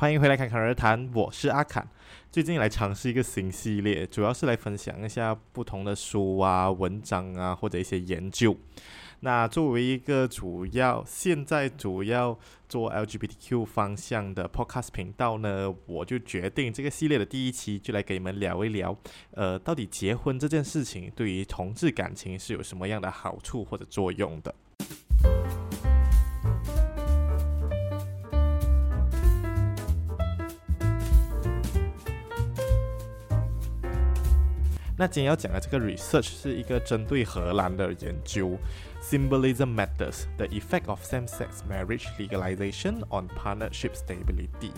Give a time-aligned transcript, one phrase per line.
[0.00, 1.86] 欢迎回来侃侃而谈，我是阿侃。
[2.32, 8.56] 最近来尝试一个新系列，主要是来分享一下不同的书啊、文章啊，或者一些研究。
[9.20, 18.96] 那作为一个主要现在主要做 LGBTQ 方向的 Podcast 频道呢，我就决定这个系列的第一期就来给你们聊一聊，
[19.32, 24.54] 呃，到底结婚这件事情对于同志感情是有什么样的好处或者作用的。
[35.00, 38.58] 那今天要讲的这个 research 是一个针对荷兰的研究
[39.02, 44.72] ，Symbolism Matters: The Effect of Same-Sex Marriage Legalization on Partnership Stability。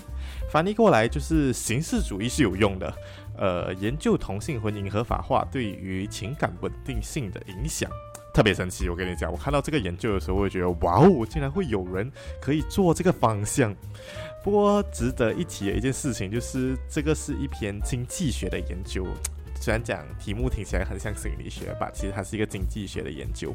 [0.48, 2.94] 翻译过来就是形式主义是有用的，
[3.36, 7.90] 呃，研究同性婚姻合法化对于情感稳定性的影响，
[8.32, 8.88] 特别神奇。
[8.88, 12.08] 我跟你讲，我看到这个研究的时候，我会觉得哇哦，竟然会有人
[12.40, 13.74] 可以做这个方向。
[14.44, 19.04] 不过值得一提的一件事情就是，这个是一篇经济学的研究。
[19.62, 23.54] 虽然讲题目听起来很像心理学吧，其实它是一个经济学的研究，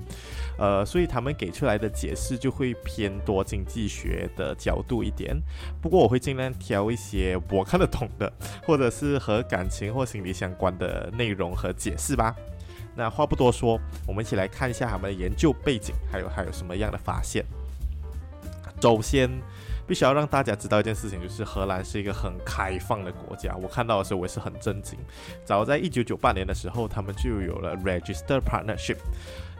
[0.57, 5.35] 呃，所以他们给出来的解释就会偏多经济学的角度一点。
[5.81, 8.31] 不过我会尽量挑一些我看得懂的，
[8.63, 12.33] 或者是和感情或心理相关的内容和解释吧。
[12.95, 13.77] 那话不多说，
[14.07, 17.43] 我们一起来看一下他们的研究背景，还有还有什么样的发现。
[18.81, 19.29] 首先。
[19.87, 23.55] 必须要让大家知道一件事情，就是荷兰是一个很开放的国家。
[23.55, 24.99] 我看到的时候，我也是很震惊。
[25.45, 28.97] 早在一九九八年的时候，他们就有了 Register Partnership。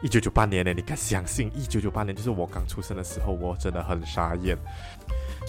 [0.02, 1.50] 一九九八年呢，你敢相信？
[1.56, 4.56] 一九九八年就是我刚出生的时候，我真的很傻眼。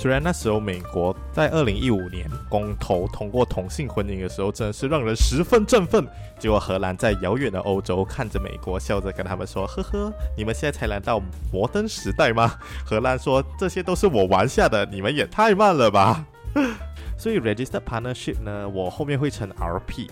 [0.02, 6.08] 虽然那时候美国在二零一五年公投通过同性婚姻的时候，真的是让人十分振奋。
[6.40, 12.50] 结果荷兰在遥远的欧洲看着美国，笑着跟他们说：“呵呵，你们现在才来到摩登时代吗？”
[12.88, 16.26] 荷兰说：“这些都是我玩下的，你们也太慢了吧。
[17.20, 20.08] ”所以 Registered Partnership 呢，我后面会称 RP。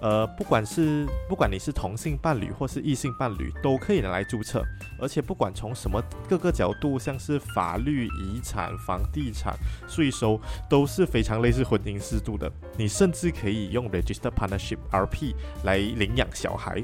[0.00, 4.64] 呃，不管是不管你是同性伴侣或是异性伴侣，都可以拿来注册。
[5.00, 9.54] 而且不管从什么各个角度，像是法律、遗产、房地产、
[9.88, 12.50] 税收，都是非常类似婚姻制度的。
[12.76, 15.34] 你甚至可以用 Registered Partnership (RP)
[15.64, 16.82] 来领养小孩。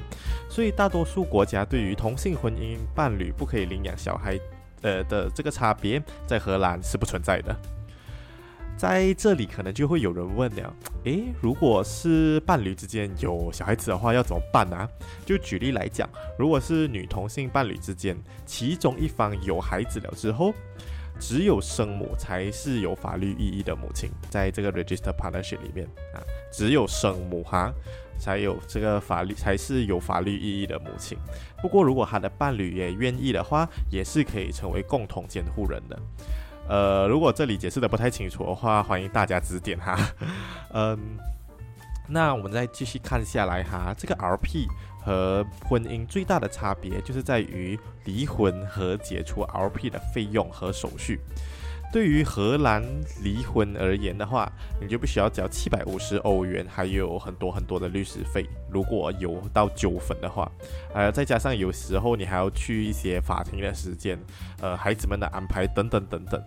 [0.49, 4.39] 所以大多数国家对于同性婚姻伴侣不可以领养小孩，
[4.83, 7.55] 呃的这个差别，在荷兰是不存在的。
[8.77, 14.89] 在这里可能就会有人问了，诶，如果是伴侣之间有小孩子的话，要怎么办呢？
[15.25, 16.09] 就举例来讲，
[16.39, 20.53] 如果是女同性伴侣之间，其中一方有孩子了之后，
[21.21, 26.19] 只有生母才是有法律意义的母亲，在这个 register Partnership 里面啊，
[26.53, 27.73] 只有生母哈
[28.19, 31.17] 才有这个法律才是有法律意义的母亲。
[31.63, 35.99] 不过如果他的伴侣也愿意的话，也是可以成为共同监护人的。
[36.69, 39.99] 呃，如果这里解释的不太清楚的话，欢迎大家指点哈。
[40.73, 40.99] 嗯，
[42.09, 44.67] 那我们再继续看下来哈，这个 RP
[45.05, 51.21] 和婚姻最大的差别就是在于离婚和解除 RP 的费用和手续。
[51.95, 52.83] 对于荷兰
[53.23, 54.51] 离婚而言的话，
[54.81, 58.45] 你就必须要交七百五十欧元，还有很多很多的律师费。
[58.69, 60.51] 如果有到纠纷的话，
[60.93, 64.19] 呃，再加上有时候你还要去一些法庭的时间，
[64.61, 66.43] 呃，孩子们的安排等等等等，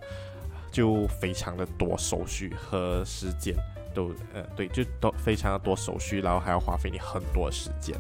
[0.70, 3.56] 就非常的多手续和时间
[3.96, 7.96] 都，呃，对，就都非常的多手续，然后还要花费你很多时间。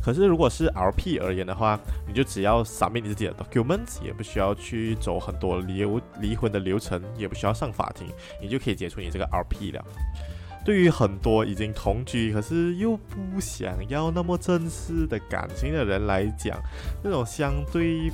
[0.00, 5.84] 可是，如果是 RP 而言的话，你就只要 submit 你自己的 documents，也不需要去走很多离
[6.20, 8.06] 离婚的流程，也不需要上法庭，
[8.40, 9.84] 你就可以解除你这个 RP 了。
[10.64, 16.58] 对于很多已经同居，可是又不想要那么正式的感情的人来讲，
[17.02, 18.10] 这种相对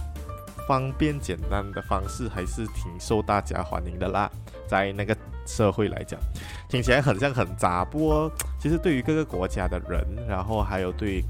[0.66, 4.30] 方便简单的方式还是挺受大家欢迎的啦。
[4.66, 5.16] 在那个
[5.46, 6.18] 社会来讲，
[6.68, 11.22] 听起来很像很杂，不过其实对于各个国家的人，然后还有对。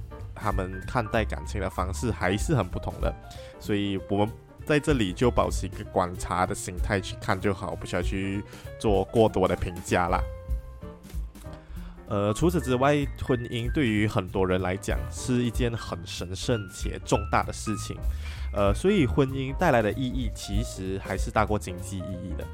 [0.44, 3.10] 他们看待感情的方式还是很不同的，
[3.58, 4.28] 所以我们
[4.66, 8.44] 在这里就保持一个观察的心态去看就好，不需要去
[8.78, 10.20] 做过多的评价啦。
[12.08, 12.94] 呃，除此之外，
[13.26, 17.96] 婚姻对于很多人来讲是一件很神圣且重大的事情，
[18.52, 22.46] 呃，所以婚姻带来的意义其实还是大过经济意义的。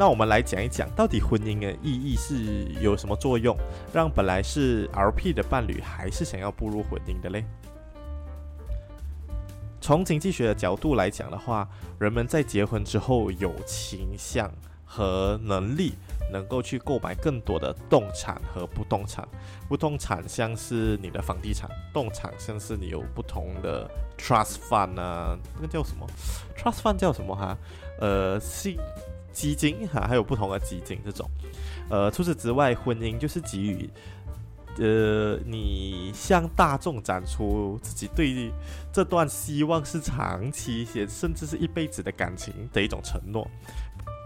[0.00, 3.54] 那我们来讲一讲，到底婚姻的意义是有什么作用，
[3.92, 7.44] 让本来是 RP 的伴侣还是想要步入婚姻的嘞？
[9.78, 11.68] 从经济学的角度来讲的话，
[11.98, 14.50] 人们在结婚之后有倾向
[14.86, 15.92] 和能力，
[16.32, 19.28] 能够去购买更多的动产和不动产。
[19.68, 23.86] 不动产像是你的房地产，动产像是你有不同的
[24.16, 26.06] trust fund 啊，那个叫什么
[26.56, 27.54] ？trust fund 叫什么哈？
[28.00, 28.74] 呃，是。
[29.32, 31.28] 基金哈，还有不同的基金这种。
[31.88, 33.90] 呃，除此之外，婚姻就是给予
[34.78, 38.52] 呃你向大众展出自己对
[38.92, 43.48] 这段希望是长期一些甚至是一辈子的感情的一种承诺。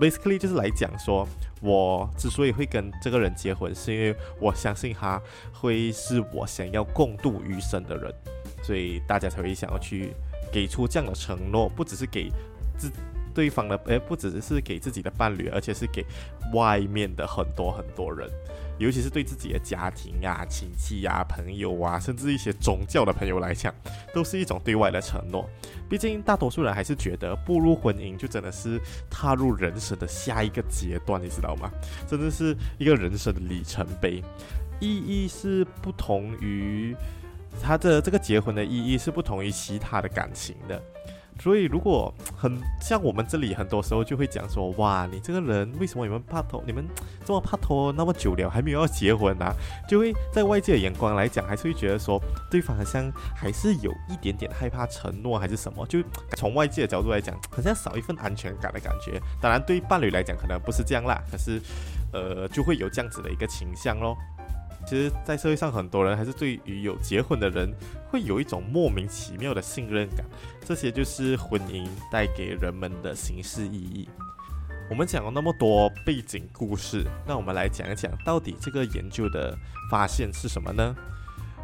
[0.01, 1.27] Basically 就是来讲说，
[1.63, 5.23] 我之所以会跟这个人结婚，是因为我相信他
[5.53, 8.13] 会是我想要共度余生的人，
[8.63, 10.13] 所以大家才会想要去
[10.53, 12.29] 给出这样的承诺，不只是给
[12.77, 12.91] 自
[13.35, 16.05] 对方的，诶，不只是给自己的伴侣，而且是给
[16.53, 18.31] 外面的很多很多人。
[18.77, 23.73] 尤其是对自己的家庭啊、亲戚呀、朋友啊，甚至一些宗教的朋友来讲，
[24.13, 25.49] 都是一种对外的承诺。
[25.89, 31.71] 毕竟大多数人还是觉得步入婚姻就真的是踏入人生的下一个阶段，你知道吗？
[32.09, 34.21] 真的是一个人生的里程碑，
[34.81, 36.97] 意义是不同于
[37.63, 40.83] 他的这个结婚的意义是不同于其他的感情的。
[41.41, 46.87] 所以，如果很像我们这里，很多时候就会讲说，哇，你这个人为什么你们怕拖，你们
[47.25, 49.53] 这么怕拖那么久了，还没有要结婚啊？
[49.89, 52.19] 就会在外界的眼光来讲，还是会觉得说，
[52.51, 55.87] 对方好像还是有一点点害怕承诺，还是什么？
[55.87, 55.99] 就
[56.37, 59.21] 从外界的角度来讲，好像少一份安全感的感觉。
[59.41, 61.61] 当然，对伴侣来讲，可能不是这样啦，可是，
[62.13, 64.17] 呃，就会有这样子的一个倾向咯。
[64.87, 67.73] 其实，在社会上，很多人还是对于有结婚的人
[68.11, 70.25] 会有一种莫名其妙的信任感。
[70.65, 74.09] 这些就是婚姻带给人们的形式意义。
[74.91, 79.57] 我们讲了那么多背景故事，那我们来讲一讲，到底这个研究的
[79.91, 80.95] 发现是什么呢？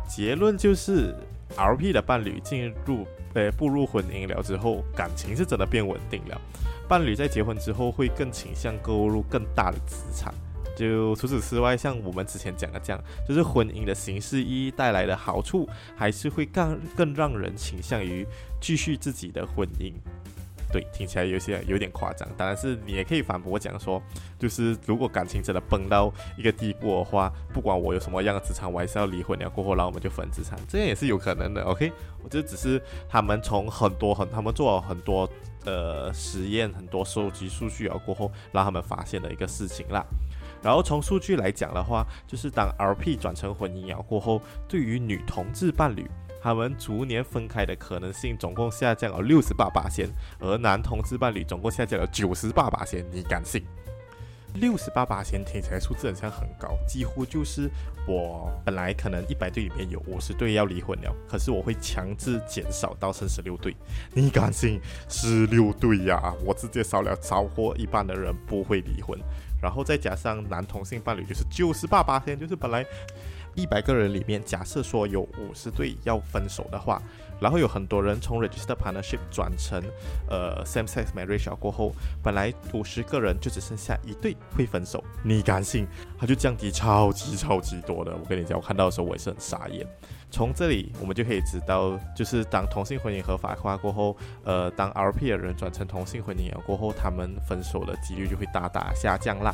[0.08, 1.14] 结论就是
[1.56, 6.40] ，LP 的伴侣进入呃步入婚姻了之后，感情是真的变稳定了。
[6.88, 10.34] 伴侣在结婚之后会更倾向购入更大的资产。
[10.80, 12.98] 就除此之外，像我们之前讲的这样，
[13.28, 18.26] 就是婚姻的形式意义带来的好处，还是会更更让人倾向于
[18.60, 19.92] 继续自己的婚姻。
[20.72, 24.00] 对，听起来有些有点夸张，当然是你也可以反驳讲说，
[24.38, 31.62] 就是如果感情真的崩到一个地步的话，不管我有什么样的资产，我还是要离婚了过后，然后我们就分资产，这样也是有可能的。
[31.64, 31.92] OK，
[32.22, 35.28] 我这只是他们从很多很他们做了很多
[35.64, 40.06] 呃实验，很多收集数据啊过后，让他们发现的一个事情啦。
[40.62, 46.08] 然后从数据来讲的话，就是当 RP 转成混姻了过后，对于女同志伴侣，
[46.42, 50.08] 他们逐年分开的可能性总共下降了六十八八仙，
[50.38, 53.64] 而男同志伴侣总共下降了九十八八仙，你敢信？
[54.54, 57.70] 六十八八仙听起来数字好像很高，几乎就是
[58.06, 63.74] 我本来可能一百对里面有五十对要离婚了，可是我会强制减少到剩十六对，
[64.12, 64.80] 你敢信？
[65.08, 69.18] 十六对呀，我直接少了超过一半的人不会离婚。
[69.62, 72.84] 然后再加上男同性伴侣，就是九十八八仙，就是本来
[73.54, 77.02] 一百个人里面，假设说有五十对要分手的话，
[77.40, 79.82] 然后有很多人从 register partnership 转成
[80.28, 81.92] 呃 same-sex marriage 过后，
[82.22, 85.86] 本来五十个人就只剩下一对会分手，你敢信？
[86.18, 88.12] 它就降低超级超级多的。
[88.12, 89.86] 我跟你讲，我看到的时候我也是很傻眼。
[90.30, 99.52] 从这里我们就可以知道，就是当同性婚姻合法化过后，呃，当 RP 的人转成同性婚姻过后，他们分手的几率就会大大下降啦。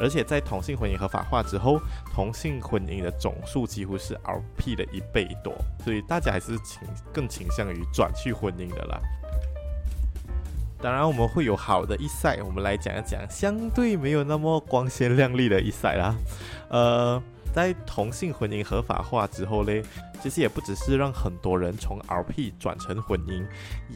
[0.00, 1.80] 而且在同性婚姻合法化之后，
[2.12, 5.54] 同性婚姻的总数几乎是 LP 的一倍多，
[5.84, 6.80] 所以大家还是倾
[7.12, 9.00] 更倾向于转去婚姻的啦。
[10.80, 16.14] 当然，我们会有好的一赛我们来讲一讲相对没有那么光鲜亮丽的一赛啦，
[16.68, 17.22] 呃。
[17.54, 19.82] 在同性婚姻合法化之后嘞，
[20.20, 23.46] 其实也不只是让很多人从 RP 转成婚姻，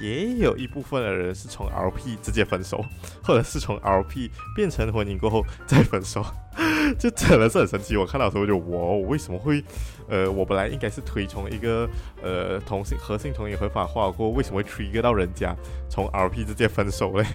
[0.01, 2.85] 也有一部分的人是从 RP 直接分手，
[3.23, 6.25] 或者是从 RP 变成婚姻过后再分手，
[6.99, 7.97] 就真的是很神奇。
[7.97, 9.63] 我看到时候就哇，我为什么会？
[10.11, 11.87] 呃，我本来应该是推崇一个
[12.23, 15.55] 呃同性合性同意合法化过，为什么会 trigger 到人家
[15.91, 17.27] 从 RP 直接分手嘞？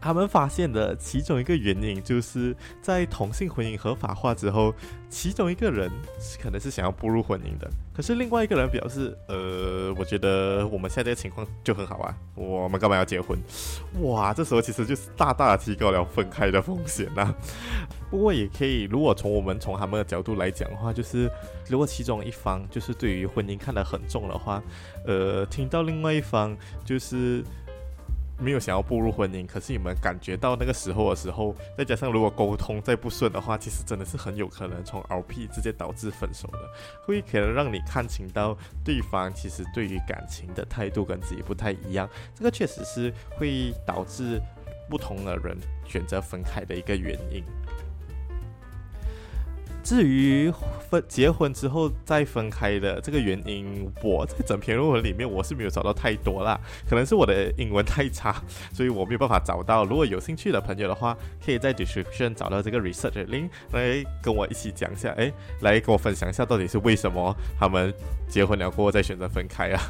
[0.00, 4.72] 他们发现的其中一个原因，就是在同性婚姻合法化之后，
[5.10, 5.90] 其中一个人
[6.20, 13.36] 是可能是想要步入婚姻的，可是另外一个人表示，呃，我觉得我们现在的情况就很好啊，我们干嘛要结婚？
[14.02, 17.34] 哇，这时候其实就是大大提高了分开的风险呐。
[18.10, 21.30] 不过也可以，如果从我们从他们的角度来讲的话，就是
[21.68, 24.62] 如果其中一方就是对于婚姻看得很重的话，
[25.04, 27.42] 呃，听到另外一方就是。
[28.40, 36.58] 没有想要步入婚姻，可是你们感觉到那个时候的时候，再加上如果沟通再不顺的话，其实真的是很有可能从 RP 直接导致分手的，
[37.04, 44.40] 会可能让你看清到对方其实对于感情的态度跟自己不太一样，这个确实是会导致
[44.88, 47.42] 不同的人选择分开的一个原因。
[49.88, 50.52] 至于
[50.90, 58.36] 分结婚之后再分开的这个原因，我在整篇论文里面我是没有找到太多啦，可能是我的英文太差，
[58.70, 59.86] 所以我没有办法找到。
[59.86, 67.90] 如果有兴趣的朋友的话，可以在 description 找到这个 research link 来跟我一起讲一下，哎，来跟我分享一下到底是为什么他们
[68.28, 69.80] 结婚了过后再选择分开啊。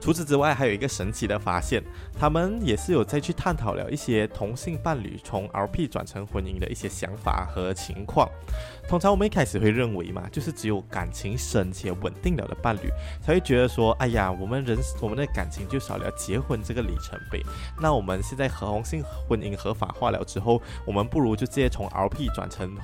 [0.00, 1.82] 除此之外，还有一个神奇的发现，
[2.18, 8.28] 他们也是有再去探讨了一些同性伴侣从 RP 转成婚姻的一些想法和情况。
[8.88, 12.88] 通常我们一开始会认为嘛，就是只有感情深且稳定了的伴侣
[13.20, 17.44] 才会觉得说，哎呀，我们人我们的感情就少了结婚这个里程碑。
[17.78, 22.74] 那我们现在同性婚姻合法化了之后，我们不如就直接从 RP 转成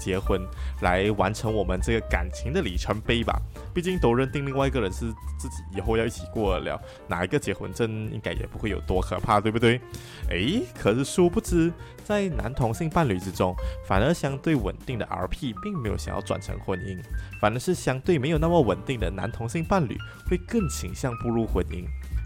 [0.00, 0.40] 结婚，
[0.80, 3.40] 来完成我们这个感情的里程碑吧。
[3.74, 9.80] 毕竟都认定另外一个人是自己以后要一起过了，哪一个结婚证应该也不会有多可怕，对不对？
[10.28, 11.72] 诶，可是殊不知，
[12.04, 13.54] 在男同性伴侣之中，
[13.86, 16.98] 反而相对稳定的 RP 并没有想要转成婚姻，
[17.40, 19.96] 反而是相对没有那么稳定的男同性伴侣
[20.28, 21.84] 会更倾向步入婚姻。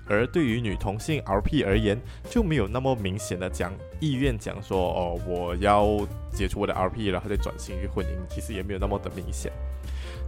[0.08, 2.00] 而对于女同性 RP 而言，
[2.30, 5.98] 就没有那么明显的讲意愿，讲说哦，我要
[6.32, 9.50] 解除我的 RP，然后再转型于婚姻，其实也没有那么的明显。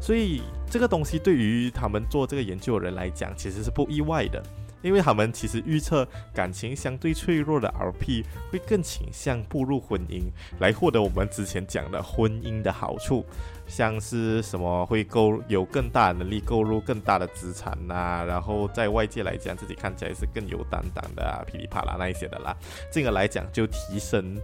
[0.00, 4.42] 所以这个东西对于他们做这个研究的人来讲，其实是不意外的，
[4.80, 10.24] 因为他们其实预测感情相对脆弱的 RP 会更倾向步入婚姻，
[10.60, 13.24] 来获得我们之前讲的婚姻的好处，
[13.66, 22.56] 像是什么会购有更大的能力购入更大的资产呐、然后在外界来讲自己看起来是更有担当的啊，噼里啪啦那一些的啦，
[22.90, 24.36] 进而来讲就提升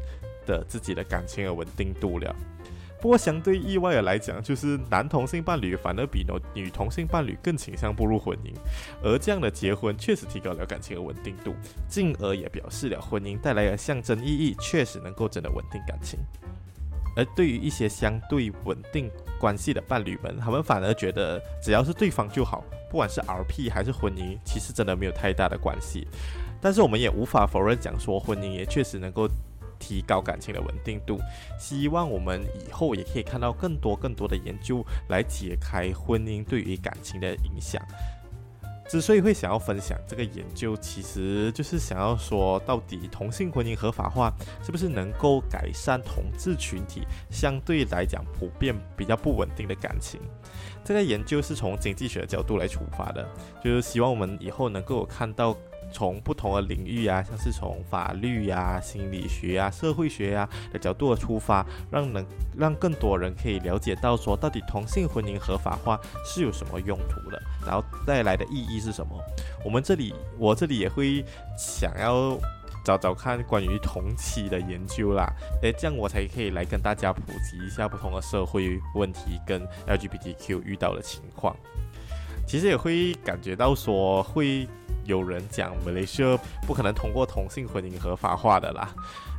[0.47, 2.35] 的自己的感情的稳定度了。
[3.01, 8.55] 不过，相对意外的来讲，就是男同性伴侣反而比女同性伴侣更倾向步入婚姻，
[9.03, 11.55] 而这样的结婚确实提高了感情的稳定度，
[11.87, 16.19] 进而也表示了婚姻带来的象征意义确实能够真的稳定感情。
[17.15, 26.09] 而对于一些相对稳定关系的伴侣们，他们反而觉得只要是对方就好，不管是 RP 还是婚姻，其实真的没有太大的关系。
[26.59, 29.29] 但是我们也无法否认讲说，婚姻也确实能够。
[29.85, 31.21] 提高感情的稳定度，
[31.59, 37.83] 希望我们以后也可以看到更多更多的研究来解开婚姻对于感情的影响。
[38.89, 50.19] 之所以会想要分享这个研究，其实就是想要说，到底同性婚姻合法化是不是能够改善同志群体相对来讲普遍比较不稳定的感情？
[50.83, 53.29] 这个研究是从经济学的角度来出发的，
[53.63, 55.55] 就是希望我们以后能够看到。
[55.95, 62.27] 从不同的领域啊，像是从法律呀、心理学啊、社会学啊的角度出发，让能
[62.59, 69.17] 让更多人可以了解到说，到底同性婚姻合法化是有什么用途的，然后带来的意义是什么。
[69.65, 71.25] 我们这里，我这里也会
[71.57, 72.37] 想要
[72.85, 75.33] 找找看关于同妻的研究啦，
[75.63, 81.57] 诶，这样我才可以来跟大家普及一下不同的社会问题跟 LGBTQ 遇到的情况。
[82.47, 84.69] 其实也会感觉到说会。
[85.07, 88.89] 有人讲马来西亚不可能通过同性婚姻合法化的啦，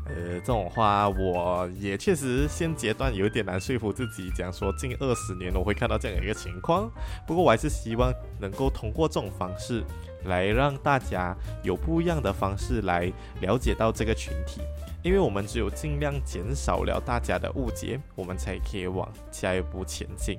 [0.06, 6.88] 呃，这种话我也确实现阶段有点难说服自己，讲说近二十年我会看到这样一个情况。
[7.26, 9.84] 不过我还是希望能够通过这种方式
[10.26, 14.62] 来让大家有不一样的方式来了解到这个群体，
[15.02, 20.38] 因为我们只有尽量减少了大家的误解，我们才可以往下一步前进。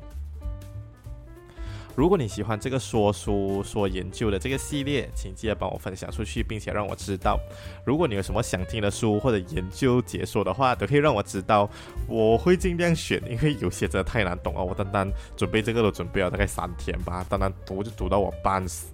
[1.96, 7.40] 如果你喜欢这个说书说研究的这个系列，请记得帮我分享出去，并且让我知道。
[7.86, 11.68] 如果你有什么想听的书或者研究解说的话，都可以让我知道，
[12.06, 13.18] 我会尽量选。
[13.30, 18.88] 因为有些真的太难懂了，我单单准备这个都准备了大概三天吧，单单读就读到我半死。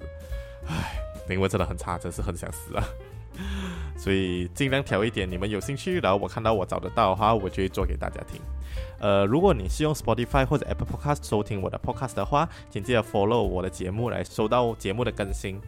[0.68, 0.94] 唉，
[1.28, 2.85] 英文真的很差，真是很想死啊！
[3.99, 8.40] 所以尽量挑一点你们有兴趣，然后我看到我找得到的话，我就会做给大家听。
[9.00, 15.60] 呃，如果你是用 Spotify 或者 Apple Podcast 收听我的 Podcast 的话，请记得 follow 我的节目来收到节目的更新。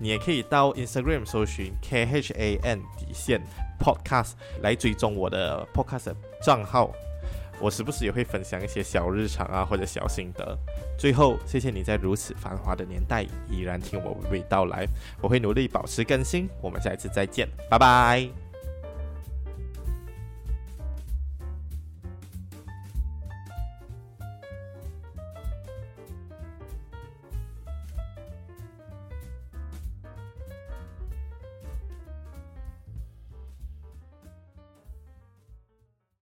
[0.00, 3.40] 你也可以到 Instagram 搜寻 KHAN 底线
[3.78, 6.12] Podcast 来追踪我的 Podcast
[6.42, 6.90] 账号。
[7.60, 10.58] 我时不时也会分享一些小日常啊，或者小心得。
[10.98, 14.84] 最后，谢谢你在如此繁华的年代依然听我娓娓道来，
[15.20, 16.48] 我会努力保持更新。
[16.60, 18.41] 我们下一次再见，拜拜。